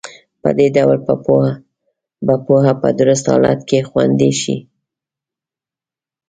[0.41, 0.97] په دې ډول
[2.25, 4.57] به پوهه په درست حالت کې خوندي شي.